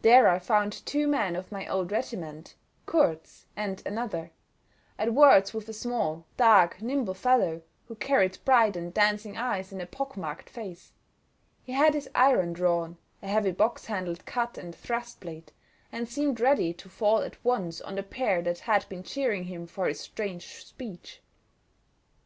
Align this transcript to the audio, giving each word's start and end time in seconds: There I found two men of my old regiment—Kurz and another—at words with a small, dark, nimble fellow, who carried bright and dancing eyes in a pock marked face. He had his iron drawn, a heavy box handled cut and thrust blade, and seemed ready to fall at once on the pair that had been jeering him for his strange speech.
There 0.00 0.30
I 0.30 0.38
found 0.38 0.72
two 0.86 1.06
men 1.06 1.36
of 1.36 1.52
my 1.52 1.68
old 1.68 1.92
regiment—Kurz 1.92 3.44
and 3.54 3.82
another—at 3.84 5.12
words 5.12 5.52
with 5.52 5.68
a 5.68 5.74
small, 5.74 6.24
dark, 6.38 6.80
nimble 6.80 7.12
fellow, 7.12 7.60
who 7.86 7.94
carried 7.94 8.38
bright 8.46 8.76
and 8.76 8.94
dancing 8.94 9.36
eyes 9.36 9.70
in 9.70 9.82
a 9.82 9.86
pock 9.86 10.16
marked 10.16 10.48
face. 10.48 10.94
He 11.62 11.72
had 11.72 11.92
his 11.92 12.08
iron 12.14 12.54
drawn, 12.54 12.96
a 13.20 13.28
heavy 13.28 13.52
box 13.52 13.84
handled 13.84 14.24
cut 14.24 14.56
and 14.56 14.74
thrust 14.74 15.20
blade, 15.20 15.52
and 15.92 16.08
seemed 16.08 16.40
ready 16.40 16.72
to 16.72 16.88
fall 16.88 17.18
at 17.18 17.36
once 17.44 17.82
on 17.82 17.96
the 17.96 18.02
pair 18.02 18.40
that 18.40 18.60
had 18.60 18.88
been 18.88 19.02
jeering 19.02 19.44
him 19.44 19.66
for 19.66 19.86
his 19.86 20.00
strange 20.00 20.46
speech. 20.64 21.20